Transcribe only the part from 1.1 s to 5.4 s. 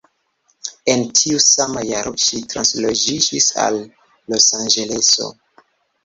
tiu sama jaro ŝi transloĝiĝis al Losanĝeleso.